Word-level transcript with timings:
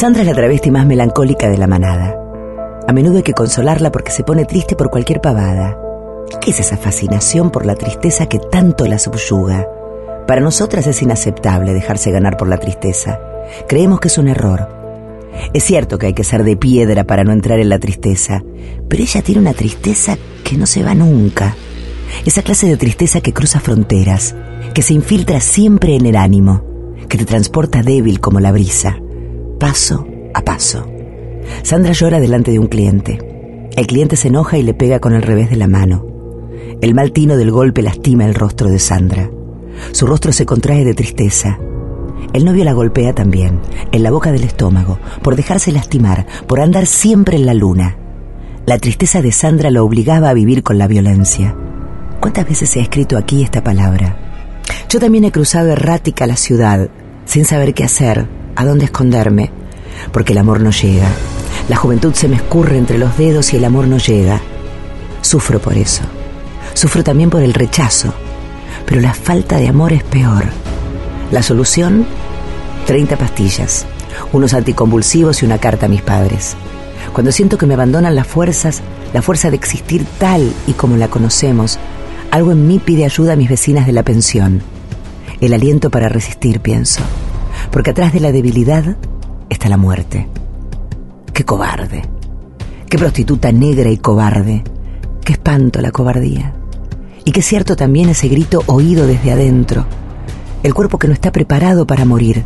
Sandra 0.00 0.22
es 0.22 0.28
la 0.28 0.34
travesti 0.34 0.70
más 0.70 0.86
melancólica 0.86 1.50
de 1.50 1.58
la 1.58 1.66
manada. 1.66 2.16
A 2.88 2.92
menudo 2.94 3.18
hay 3.18 3.22
que 3.22 3.34
consolarla 3.34 3.92
porque 3.92 4.12
se 4.12 4.24
pone 4.24 4.46
triste 4.46 4.74
por 4.74 4.88
cualquier 4.88 5.20
pavada. 5.20 5.76
¿Qué 6.40 6.52
es 6.52 6.60
esa 6.60 6.78
fascinación 6.78 7.50
por 7.50 7.66
la 7.66 7.74
tristeza 7.74 8.24
que 8.24 8.38
tanto 8.38 8.86
la 8.86 8.98
subyuga? 8.98 9.68
Para 10.26 10.40
nosotras 10.40 10.86
es 10.86 11.02
inaceptable 11.02 11.74
dejarse 11.74 12.12
ganar 12.12 12.38
por 12.38 12.48
la 12.48 12.56
tristeza. 12.56 13.20
Creemos 13.68 14.00
que 14.00 14.08
es 14.08 14.16
un 14.16 14.28
error. 14.28 14.70
Es 15.52 15.64
cierto 15.64 15.98
que 15.98 16.06
hay 16.06 16.14
que 16.14 16.24
ser 16.24 16.44
de 16.44 16.56
piedra 16.56 17.04
para 17.04 17.22
no 17.22 17.32
entrar 17.32 17.58
en 17.58 17.68
la 17.68 17.78
tristeza, 17.78 18.42
pero 18.88 19.02
ella 19.02 19.20
tiene 19.20 19.42
una 19.42 19.52
tristeza 19.52 20.16
que 20.42 20.56
no 20.56 20.64
se 20.64 20.82
va 20.82 20.94
nunca. 20.94 21.56
Esa 22.24 22.40
clase 22.40 22.66
de 22.68 22.78
tristeza 22.78 23.20
que 23.20 23.34
cruza 23.34 23.60
fronteras, 23.60 24.34
que 24.72 24.80
se 24.80 24.94
infiltra 24.94 25.40
siempre 25.40 25.94
en 25.94 26.06
el 26.06 26.16
ánimo, 26.16 26.64
que 27.06 27.18
te 27.18 27.26
transporta 27.26 27.82
débil 27.82 28.18
como 28.20 28.40
la 28.40 28.50
brisa, 28.50 28.96
paso 29.60 30.06
a 30.32 30.42
paso. 30.42 30.84
Sandra 31.62 31.92
llora 31.92 32.18
delante 32.18 32.50
de 32.50 32.58
un 32.58 32.66
cliente. 32.66 33.18
El 33.76 33.86
cliente 33.86 34.16
se 34.16 34.28
enoja 34.28 34.56
y 34.56 34.62
le 34.62 34.74
pega 34.74 34.98
con 34.98 35.12
el 35.12 35.22
revés 35.22 35.50
de 35.50 35.56
la 35.56 35.68
mano. 35.68 36.06
El 36.80 36.94
mal 36.94 37.12
tino 37.12 37.36
del 37.36 37.50
golpe 37.50 37.82
lastima 37.82 38.24
el 38.24 38.34
rostro 38.34 38.70
de 38.70 38.78
Sandra. 38.78 39.30
Su 39.92 40.06
rostro 40.06 40.32
se 40.32 40.46
contrae 40.46 40.84
de 40.84 40.94
tristeza. 40.94 41.58
El 42.32 42.46
novio 42.46 42.64
la 42.64 42.72
golpea 42.72 43.12
también, 43.12 43.60
en 43.92 44.02
la 44.02 44.10
boca 44.10 44.32
del 44.32 44.44
estómago, 44.44 44.98
por 45.22 45.36
dejarse 45.36 45.72
lastimar, 45.72 46.26
por 46.46 46.60
andar 46.60 46.86
siempre 46.86 47.36
en 47.36 47.44
la 47.44 47.54
luna. 47.54 47.96
La 48.64 48.78
tristeza 48.78 49.20
de 49.20 49.30
Sandra 49.30 49.70
lo 49.70 49.84
obligaba 49.84 50.30
a 50.30 50.34
vivir 50.34 50.62
con 50.62 50.78
la 50.78 50.86
violencia. 50.86 51.54
¿Cuántas 52.18 52.48
veces 52.48 52.70
se 52.70 52.80
ha 52.80 52.82
escrito 52.82 53.18
aquí 53.18 53.42
esta 53.42 53.62
palabra? 53.62 54.16
Yo 54.88 55.00
también 55.00 55.24
he 55.24 55.32
cruzado 55.32 55.70
errática 55.70 56.26
la 56.26 56.36
ciudad, 56.36 56.88
sin 57.26 57.44
saber 57.44 57.74
qué 57.74 57.84
hacer, 57.84 58.26
a 58.60 58.66
dónde 58.66 58.84
esconderme, 58.84 59.50
porque 60.12 60.32
el 60.32 60.38
amor 60.38 60.60
no 60.60 60.70
llega. 60.70 61.08
La 61.68 61.76
juventud 61.76 62.12
se 62.14 62.28
me 62.28 62.36
escurre 62.36 62.76
entre 62.76 62.98
los 62.98 63.16
dedos 63.16 63.52
y 63.52 63.56
el 63.56 63.64
amor 63.64 63.86
no 63.86 63.98
llega. 63.98 64.40
Sufro 65.22 65.60
por 65.60 65.76
eso. 65.76 66.02
Sufro 66.74 67.02
también 67.02 67.30
por 67.30 67.42
el 67.42 67.54
rechazo, 67.54 68.12
pero 68.86 69.00
la 69.00 69.14
falta 69.14 69.56
de 69.56 69.68
amor 69.68 69.92
es 69.92 70.02
peor. 70.02 70.44
La 71.30 71.42
solución, 71.42 72.06
30 72.86 73.16
pastillas, 73.16 73.86
unos 74.32 74.52
anticonvulsivos 74.52 75.42
y 75.42 75.46
una 75.46 75.58
carta 75.58 75.86
a 75.86 75.88
mis 75.88 76.02
padres. 76.02 76.56
Cuando 77.12 77.32
siento 77.32 77.56
que 77.56 77.66
me 77.66 77.74
abandonan 77.74 78.14
las 78.14 78.26
fuerzas, 78.26 78.82
la 79.14 79.22
fuerza 79.22 79.48
de 79.48 79.56
existir 79.56 80.04
tal 80.18 80.52
y 80.66 80.72
como 80.74 80.96
la 80.96 81.08
conocemos, 81.08 81.78
algo 82.30 82.52
en 82.52 82.66
mí 82.66 82.78
pide 82.78 83.04
ayuda 83.04 83.32
a 83.32 83.36
mis 83.36 83.48
vecinas 83.48 83.86
de 83.86 83.92
la 83.92 84.02
pensión. 84.02 84.62
El 85.40 85.54
aliento 85.54 85.88
para 85.90 86.08
resistir, 86.08 86.60
pienso. 86.60 87.00
Porque 87.70 87.90
atrás 87.90 88.12
de 88.12 88.20
la 88.20 88.32
debilidad 88.32 88.96
está 89.48 89.68
la 89.68 89.76
muerte. 89.76 90.28
Qué 91.32 91.44
cobarde. 91.44 92.02
Qué 92.88 92.98
prostituta 92.98 93.52
negra 93.52 93.90
y 93.90 93.98
cobarde. 93.98 94.64
Qué 95.24 95.34
espanto 95.34 95.80
la 95.80 95.92
cobardía. 95.92 96.54
Y 97.24 97.32
qué 97.32 97.42
cierto 97.42 97.76
también 97.76 98.08
ese 98.08 98.28
grito 98.28 98.62
oído 98.66 99.06
desde 99.06 99.32
adentro. 99.32 99.86
El 100.62 100.74
cuerpo 100.74 100.98
que 100.98 101.06
no 101.06 101.14
está 101.14 101.32
preparado 101.32 101.86
para 101.86 102.04
morir. 102.04 102.44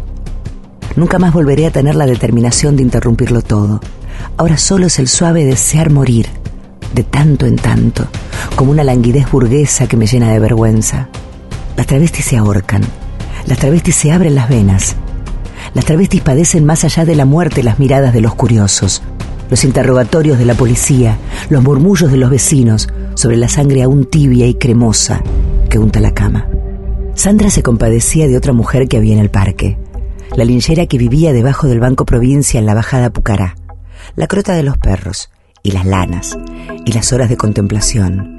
Nunca 0.96 1.18
más 1.18 1.32
volveré 1.32 1.66
a 1.66 1.70
tener 1.70 1.96
la 1.96 2.06
determinación 2.06 2.76
de 2.76 2.82
interrumpirlo 2.82 3.42
todo. 3.42 3.80
Ahora 4.36 4.58
solo 4.58 4.86
es 4.86 4.98
el 4.98 5.08
suave 5.08 5.44
desear 5.44 5.90
morir, 5.90 6.28
de 6.94 7.02
tanto 7.02 7.46
en 7.46 7.56
tanto, 7.56 8.06
como 8.54 8.70
una 8.70 8.84
languidez 8.84 9.30
burguesa 9.30 9.88
que 9.88 9.96
me 9.96 10.06
llena 10.06 10.30
de 10.30 10.38
vergüenza. 10.38 11.08
Las 11.76 11.86
travestis 11.86 12.26
se 12.26 12.36
ahorcan, 12.36 12.82
las 13.46 13.58
travestis 13.58 13.96
se 13.96 14.12
abren 14.12 14.36
las 14.36 14.48
venas, 14.48 14.96
las 15.72 15.84
travestis 15.84 16.20
padecen 16.20 16.64
más 16.64 16.84
allá 16.84 17.04
de 17.04 17.14
la 17.14 17.24
muerte 17.24 17.62
las 17.62 17.78
miradas 17.78 18.12
de 18.12 18.20
los 18.20 18.34
curiosos, 18.34 19.02
los 19.50 19.64
interrogatorios 19.64 20.38
de 20.38 20.44
la 20.44 20.54
policía, 20.54 21.18
los 21.48 21.62
murmullos 21.62 22.10
de 22.10 22.16
los 22.16 22.30
vecinos 22.30 22.88
sobre 23.14 23.36
la 23.36 23.48
sangre 23.48 23.82
aún 23.82 24.04
tibia 24.04 24.46
y 24.46 24.54
cremosa 24.54 25.22
que 25.70 25.78
unta 25.78 26.00
la 26.00 26.12
cama. 26.12 26.48
Sandra 27.14 27.50
se 27.50 27.62
compadecía 27.62 28.26
de 28.26 28.36
otra 28.36 28.52
mujer 28.52 28.88
que 28.88 28.96
había 28.96 29.14
en 29.14 29.20
el 29.20 29.30
parque, 29.30 29.78
la 30.36 30.44
linchera 30.44 30.86
que 30.86 30.98
vivía 30.98 31.32
debajo 31.32 31.68
del 31.68 31.80
Banco 31.80 32.04
Provincia 32.04 32.58
en 32.58 32.66
la 32.66 32.74
bajada 32.74 33.10
Pucará, 33.10 33.56
la 34.16 34.26
crota 34.26 34.54
de 34.54 34.64
los 34.64 34.76
perros, 34.78 35.30
y 35.62 35.70
las 35.70 35.86
lanas, 35.86 36.36
y 36.84 36.92
las 36.92 37.12
horas 37.12 37.28
de 37.28 37.36
contemplación, 37.36 38.33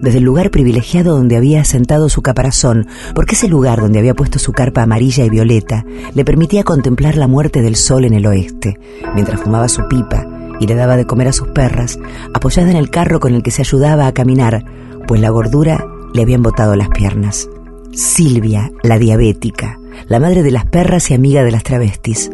desde 0.00 0.18
el 0.18 0.24
lugar 0.24 0.50
privilegiado 0.50 1.16
donde 1.16 1.36
había 1.36 1.60
asentado 1.60 2.08
su 2.08 2.22
caparazón, 2.22 2.86
porque 3.14 3.34
ese 3.34 3.48
lugar 3.48 3.80
donde 3.80 3.98
había 3.98 4.14
puesto 4.14 4.38
su 4.38 4.52
carpa 4.52 4.82
amarilla 4.82 5.24
y 5.24 5.30
violeta 5.30 5.84
le 6.14 6.24
permitía 6.24 6.64
contemplar 6.64 7.16
la 7.16 7.28
muerte 7.28 7.62
del 7.62 7.76
sol 7.76 8.04
en 8.04 8.14
el 8.14 8.26
oeste, 8.26 8.78
mientras 9.14 9.40
fumaba 9.40 9.68
su 9.68 9.86
pipa 9.88 10.26
y 10.60 10.66
le 10.66 10.74
daba 10.74 10.96
de 10.96 11.06
comer 11.06 11.28
a 11.28 11.32
sus 11.32 11.48
perras, 11.48 11.98
apoyada 12.32 12.70
en 12.70 12.76
el 12.76 12.90
carro 12.90 13.20
con 13.20 13.34
el 13.34 13.42
que 13.42 13.50
se 13.50 13.62
ayudaba 13.62 14.06
a 14.06 14.12
caminar, 14.12 14.64
pues 15.06 15.20
la 15.20 15.30
gordura 15.30 15.86
le 16.12 16.22
habían 16.22 16.42
botado 16.42 16.76
las 16.76 16.88
piernas. 16.88 17.48
Silvia, 17.92 18.72
la 18.82 18.98
diabética, 18.98 19.78
la 20.08 20.20
madre 20.20 20.42
de 20.42 20.50
las 20.50 20.66
perras 20.66 21.10
y 21.10 21.14
amiga 21.14 21.44
de 21.44 21.52
las 21.52 21.62
travestis, 21.62 22.30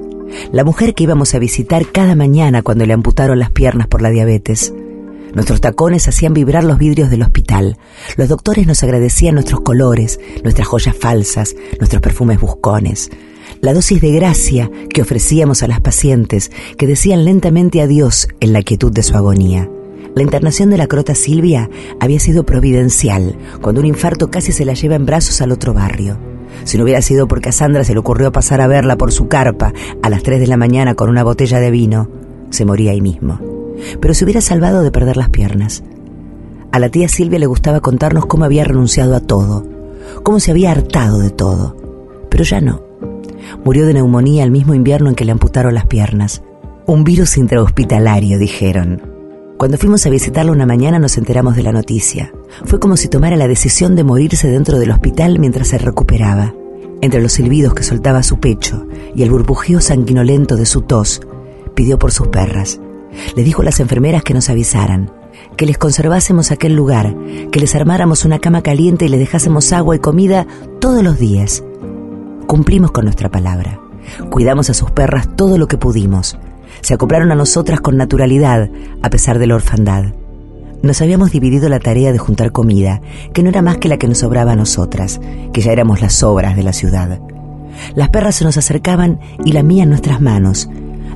la 0.52 0.64
mujer 0.64 0.94
que 0.94 1.04
íbamos 1.04 1.34
a 1.34 1.38
visitar 1.38 1.86
cada 1.86 2.14
mañana 2.14 2.62
cuando 2.62 2.86
le 2.86 2.92
amputaron 2.92 3.38
las 3.38 3.50
piernas 3.50 3.88
por 3.88 4.02
la 4.02 4.10
diabetes. 4.10 4.72
Nuestros 5.34 5.60
tacones 5.60 6.08
hacían 6.08 6.34
vibrar 6.34 6.64
los 6.64 6.78
vidrios 6.78 7.10
del 7.10 7.22
hospital. 7.22 7.78
Los 8.16 8.28
doctores 8.28 8.66
nos 8.66 8.82
agradecían 8.82 9.34
nuestros 9.34 9.60
colores, 9.60 10.18
nuestras 10.42 10.66
joyas 10.66 10.96
falsas, 10.96 11.54
nuestros 11.78 12.02
perfumes 12.02 12.40
buscones. 12.40 13.10
La 13.60 13.72
dosis 13.72 14.00
de 14.00 14.12
gracia 14.12 14.70
que 14.92 15.02
ofrecíamos 15.02 15.62
a 15.62 15.68
las 15.68 15.80
pacientes 15.80 16.50
que 16.76 16.86
decían 16.86 17.24
lentamente 17.24 17.80
adiós 17.80 18.28
en 18.40 18.52
la 18.52 18.62
quietud 18.62 18.92
de 18.92 19.02
su 19.02 19.16
agonía. 19.16 19.68
La 20.14 20.22
internación 20.22 20.70
de 20.70 20.78
la 20.78 20.88
crota 20.88 21.14
Silvia 21.14 21.70
había 22.00 22.18
sido 22.18 22.44
providencial, 22.44 23.36
cuando 23.60 23.80
un 23.80 23.86
infarto 23.86 24.30
casi 24.30 24.50
se 24.50 24.64
la 24.64 24.74
lleva 24.74 24.96
en 24.96 25.06
brazos 25.06 25.40
al 25.40 25.52
otro 25.52 25.72
barrio. 25.72 26.18
Si 26.64 26.76
no 26.76 26.84
hubiera 26.84 27.02
sido 27.02 27.28
porque 27.28 27.50
a 27.50 27.52
Sandra 27.52 27.84
se 27.84 27.92
le 27.92 28.00
ocurrió 28.00 28.32
pasar 28.32 28.60
a 28.60 28.66
verla 28.66 28.96
por 28.96 29.12
su 29.12 29.28
carpa 29.28 29.72
a 30.02 30.10
las 30.10 30.24
3 30.24 30.40
de 30.40 30.48
la 30.48 30.56
mañana 30.56 30.96
con 30.96 31.08
una 31.08 31.22
botella 31.22 31.60
de 31.60 31.70
vino, 31.70 32.08
se 32.50 32.64
moría 32.64 32.90
ahí 32.90 33.00
mismo 33.00 33.49
pero 34.00 34.14
se 34.14 34.24
hubiera 34.24 34.40
salvado 34.40 34.82
de 34.82 34.90
perder 34.90 35.16
las 35.16 35.28
piernas. 35.28 35.82
A 36.72 36.78
la 36.78 36.88
tía 36.88 37.08
Silvia 37.08 37.38
le 37.38 37.46
gustaba 37.46 37.80
contarnos 37.80 38.26
cómo 38.26 38.44
había 38.44 38.64
renunciado 38.64 39.16
a 39.16 39.20
todo, 39.20 39.66
cómo 40.22 40.38
se 40.40 40.50
había 40.50 40.70
hartado 40.70 41.18
de 41.18 41.30
todo, 41.30 41.76
pero 42.30 42.44
ya 42.44 42.60
no. 42.60 42.82
Murió 43.64 43.86
de 43.86 43.94
neumonía 43.94 44.44
el 44.44 44.50
mismo 44.50 44.74
invierno 44.74 45.08
en 45.08 45.14
que 45.14 45.24
le 45.24 45.32
amputaron 45.32 45.74
las 45.74 45.86
piernas. 45.86 46.42
Un 46.86 47.04
virus 47.04 47.36
intrahospitalario, 47.36 48.38
dijeron. 48.38 49.02
Cuando 49.56 49.76
fuimos 49.76 50.06
a 50.06 50.10
visitarla 50.10 50.52
una 50.52 50.64
mañana 50.64 50.98
nos 50.98 51.18
enteramos 51.18 51.54
de 51.56 51.62
la 51.62 51.72
noticia. 51.72 52.32
Fue 52.64 52.80
como 52.80 52.96
si 52.96 53.08
tomara 53.08 53.36
la 53.36 53.48
decisión 53.48 53.94
de 53.94 54.04
morirse 54.04 54.48
dentro 54.48 54.78
del 54.78 54.90
hospital 54.90 55.38
mientras 55.38 55.68
se 55.68 55.78
recuperaba. 55.78 56.54
Entre 57.02 57.20
los 57.20 57.32
silbidos 57.32 57.74
que 57.74 57.82
soltaba 57.82 58.22
su 58.22 58.40
pecho 58.40 58.86
y 59.14 59.22
el 59.22 59.30
burbujeo 59.30 59.80
sanguinolento 59.80 60.56
de 60.56 60.66
su 60.66 60.82
tos, 60.82 61.20
pidió 61.74 61.98
por 61.98 62.12
sus 62.12 62.28
perras. 62.28 62.80
Le 63.36 63.44
dijo 63.44 63.62
a 63.62 63.64
las 63.64 63.80
enfermeras 63.80 64.22
que 64.22 64.34
nos 64.34 64.48
avisaran, 64.50 65.10
que 65.56 65.66
les 65.66 65.78
conservásemos 65.78 66.50
aquel 66.50 66.74
lugar, 66.74 67.14
que 67.50 67.60
les 67.60 67.74
armáramos 67.74 68.24
una 68.24 68.38
cama 68.38 68.62
caliente 68.62 69.06
y 69.06 69.08
les 69.08 69.20
dejásemos 69.20 69.72
agua 69.72 69.96
y 69.96 69.98
comida 69.98 70.46
todos 70.80 71.02
los 71.02 71.18
días. 71.18 71.62
Cumplimos 72.46 72.90
con 72.90 73.04
nuestra 73.04 73.30
palabra. 73.30 73.80
Cuidamos 74.30 74.70
a 74.70 74.74
sus 74.74 74.90
perras 74.90 75.28
todo 75.36 75.58
lo 75.58 75.68
que 75.68 75.78
pudimos. 75.78 76.38
Se 76.80 76.94
acoplaron 76.94 77.30
a 77.30 77.34
nosotras 77.34 77.80
con 77.80 77.96
naturalidad, 77.96 78.70
a 79.02 79.10
pesar 79.10 79.38
de 79.38 79.46
la 79.46 79.54
orfandad. 79.56 80.14
Nos 80.82 81.02
habíamos 81.02 81.30
dividido 81.30 81.68
la 81.68 81.78
tarea 81.78 82.10
de 82.10 82.18
juntar 82.18 82.52
comida, 82.52 83.02
que 83.34 83.42
no 83.42 83.50
era 83.50 83.60
más 83.60 83.76
que 83.76 83.88
la 83.88 83.98
que 83.98 84.08
nos 84.08 84.18
sobraba 84.18 84.52
a 84.52 84.56
nosotras, 84.56 85.20
que 85.52 85.60
ya 85.60 85.72
éramos 85.72 86.00
las 86.00 86.14
sobras 86.14 86.56
de 86.56 86.62
la 86.62 86.72
ciudad. 86.72 87.20
Las 87.94 88.08
perras 88.08 88.36
se 88.36 88.44
nos 88.44 88.56
acercaban 88.56 89.20
y 89.44 89.52
lamían 89.52 89.90
nuestras 89.90 90.20
manos, 90.20 90.70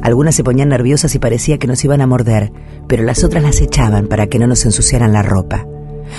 algunas 0.05 0.35
se 0.35 0.45
ponían 0.45 0.69
nerviosas 0.69 1.15
y 1.15 1.19
parecía 1.19 1.57
que 1.57 1.67
nos 1.67 1.83
iban 1.83 2.03
a 2.03 2.07
morder, 2.07 2.53
pero 2.87 3.03
las 3.05 3.25
otras 3.25 3.43
las 3.43 3.63
echaban 3.63 4.07
para 4.07 4.27
que 4.27 4.39
no 4.39 4.47
nos 4.47 4.67
ensuciaran 4.67 5.15
la 5.15 5.23
ropa. 5.23 5.67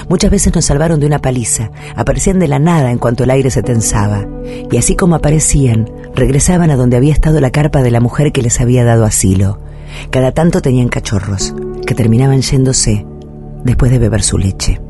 Muchas 0.10 0.32
veces 0.32 0.56
nos 0.56 0.66
salvaron 0.66 1.00
de 1.00 1.06
una 1.06 1.20
paliza, 1.20 1.70
aparecían 1.96 2.40
de 2.40 2.48
la 2.48 2.58
nada 2.58 2.90
en 2.90 2.98
cuanto 2.98 3.24
el 3.24 3.30
aire 3.30 3.52
se 3.52 3.62
tensaba, 3.62 4.26
y 4.72 4.78
así 4.78 4.96
como 4.96 5.14
aparecían, 5.14 5.88
regresaban 6.16 6.72
a 6.72 6.78
donde 6.78 6.98
había 6.98 7.14
estado 7.14 7.40
la 7.40 7.52
carpa 7.52 7.84
de 7.84 7.92
la 7.92 8.02
mujer 8.02 8.32
que 8.32 8.42
les 8.42 8.60
había 8.60 8.84
dado 8.84 9.06
asilo. 9.06 9.60
Cada 10.10 10.32
tanto 10.32 10.64
tenían 10.64 10.90
cachorros, 10.90 11.54
que 11.86 11.94
terminaban 11.94 12.42
yéndose 12.42 13.06
después 13.64 13.92
de 13.92 14.00
beber 14.00 14.24
su 14.24 14.40
leche. 14.40 14.82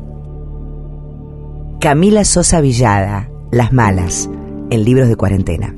Camila 1.80 2.24
Sosa 2.24 2.62
Villada, 2.62 3.28
Las 3.52 3.74
Malas, 3.74 4.30
en 4.70 4.84
libros 4.84 5.06
de 5.08 5.16
cuarentena. 5.16 5.74